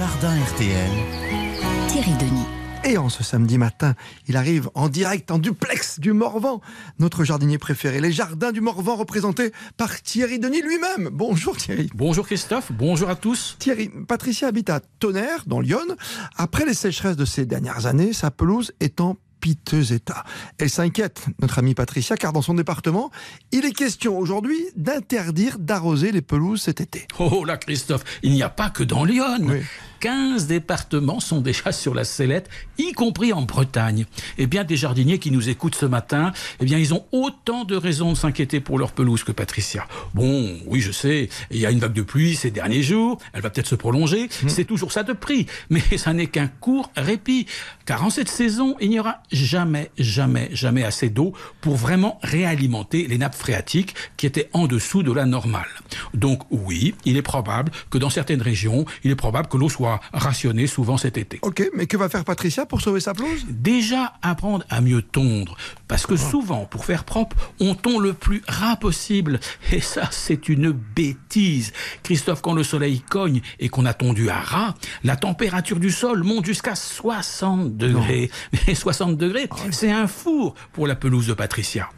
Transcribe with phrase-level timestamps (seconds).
[0.00, 0.90] jardin RTL,
[1.88, 2.46] Thierry Denis.
[2.84, 3.94] Et en ce samedi matin,
[4.28, 6.62] il arrive en direct, en duplex du Morvan,
[6.98, 11.10] notre jardinier préféré, les jardins du Morvan représentés par Thierry Denis lui-même.
[11.12, 11.90] Bonjour Thierry.
[11.94, 13.56] Bonjour Christophe, bonjour à tous.
[13.58, 15.94] Thierry, Patricia habite à Tonnerre, dans Lyon.
[16.34, 20.24] Après les sécheresses de ces dernières années, sa pelouse est en piteux état.
[20.56, 23.10] Elle s'inquiète, notre amie Patricia, car dans son département,
[23.52, 27.06] il est question aujourd'hui d'interdire d'arroser les pelouses cet été.
[27.18, 29.40] Oh là Christophe, il n'y a pas que dans Lyon.
[29.42, 29.60] Oui.
[30.00, 34.06] 15 départements sont déjà sur la sellette, y compris en Bretagne.
[34.38, 37.76] Et bien des jardiniers qui nous écoutent ce matin, eh bien ils ont autant de
[37.76, 39.86] raisons de s'inquiéter pour leur pelouse que Patricia.
[40.14, 43.42] Bon, oui je sais, il y a une vague de pluie ces derniers jours, elle
[43.42, 47.46] va peut-être se prolonger, c'est toujours ça de prix, mais ça n'est qu'un court répit,
[47.84, 53.06] car en cette saison, il n'y aura jamais, jamais, jamais assez d'eau pour vraiment réalimenter
[53.06, 55.68] les nappes phréatiques qui étaient en dessous de la normale.
[56.14, 60.00] Donc oui, il est probable que dans certaines régions, il est probable que l'eau soit
[60.12, 61.38] rationnée souvent cet été.
[61.42, 65.56] Ok, mais que va faire Patricia pour sauver sa pelouse Déjà apprendre à mieux tondre,
[65.88, 69.40] parce que souvent, pour faire propre, on tond le plus ras possible,
[69.72, 71.72] et ça c'est une bêtise.
[72.02, 76.22] Christophe, quand le soleil cogne et qu'on a tondu à ras, la température du sol
[76.22, 78.30] monte jusqu'à 60 degrés.
[78.66, 81.88] Mais 60 degrés, c'est un four pour la pelouse de Patricia.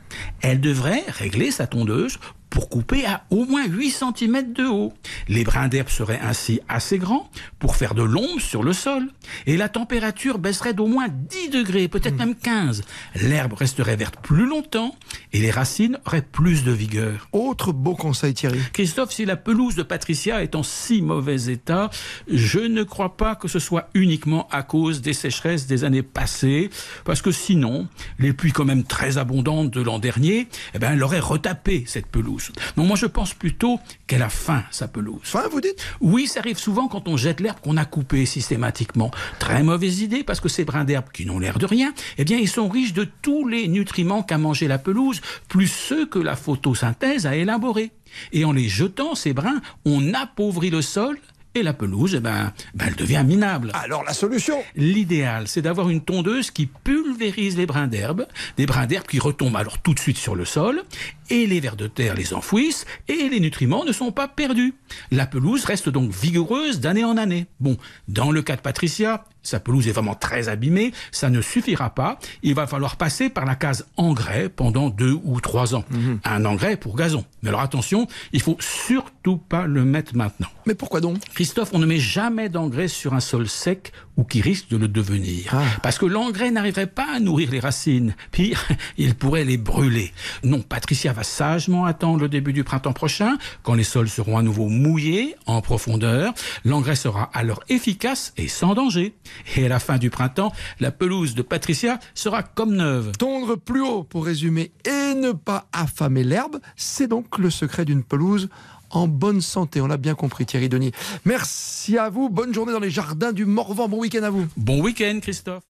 [0.40, 2.18] Elle devrait régler sa tondeuse
[2.52, 4.92] pour couper à au moins 8 cm de haut.
[5.26, 9.08] Les brins d'herbe seraient ainsi assez grands pour faire de l'ombre sur le sol.
[9.46, 12.82] Et la température baisserait d'au moins 10 degrés, peut-être même 15.
[13.22, 14.94] L'herbe resterait verte plus longtemps
[15.32, 17.26] et les racines auraient plus de vigueur.
[17.32, 18.60] Autre beau conseil Thierry.
[18.74, 21.88] Christophe, si la pelouse de Patricia est en si mauvais état,
[22.28, 26.68] je ne crois pas que ce soit uniquement à cause des sécheresses des années passées,
[27.04, 31.02] parce que sinon, les pluies quand même très abondantes de l'an dernier, eh ben, elle
[31.02, 32.41] aurait retapé cette pelouse.
[32.76, 35.20] Non, moi je pense plutôt qu'elle a faim, sa pelouse.
[35.22, 35.84] Fin, vous dites?
[36.00, 39.10] Oui, ça arrive souvent quand on jette l'herbe qu'on a coupée systématiquement.
[39.38, 42.38] Très mauvaise idée parce que ces brins d'herbe qui n'ont l'air de rien, eh bien
[42.38, 46.36] ils sont riches de tous les nutriments qu'a mangé la pelouse, plus ceux que la
[46.36, 47.92] photosynthèse a élaborés.
[48.32, 51.18] Et en les jetant, ces brins, on appauvrit le sol
[51.54, 53.72] et la pelouse, eh ben, ben, elle devient minable.
[53.74, 54.62] Alors la solution?
[54.74, 59.56] L'idéal, c'est d'avoir une tondeuse qui pulvérise les brins d'herbe, des brins d'herbe qui retombent
[59.56, 60.82] alors tout de suite sur le sol,
[61.32, 64.74] et les vers de terre les enfouissent, et les nutriments ne sont pas perdus.
[65.10, 67.46] La pelouse reste donc vigoureuse d'année en année.
[67.58, 71.94] Bon, dans le cas de Patricia, sa pelouse est vraiment très abîmée, ça ne suffira
[71.94, 72.18] pas.
[72.42, 75.84] Il va falloir passer par la case engrais pendant deux ou trois ans.
[76.24, 77.24] Un engrais pour gazon.
[77.42, 80.48] Mais alors attention, il faut surtout pas le mettre maintenant.
[80.66, 81.18] Mais pourquoi donc?
[81.34, 84.88] Christophe, on ne met jamais d'engrais sur un sol sec ou qui risque de le
[84.88, 85.52] devenir.
[85.52, 85.64] Ah.
[85.82, 88.14] Parce que l'engrais n'arriverait pas à nourrir les racines.
[88.30, 90.12] Pire, il pourrait les brûler.
[90.44, 94.42] Non, Patricia va sagement attendre le début du printemps prochain, quand les sols seront à
[94.42, 96.34] nouveau mouillés, en profondeur.
[96.64, 99.14] L'engrais sera alors efficace et sans danger.
[99.56, 103.12] Et à la fin du printemps, la pelouse de Patricia sera comme neuve.
[103.16, 108.02] Tondre plus haut pour résumer et ne pas affamer l'herbe, c'est donc le secret d'une
[108.02, 108.48] pelouse
[108.90, 109.80] en bonne santé.
[109.80, 110.90] On l'a bien compris Thierry Denis.
[111.24, 114.48] Merci à vous, bonne journée dans les jardins du Morvan, bon week-end à vous.
[114.56, 115.60] Bon week-end, Christophe.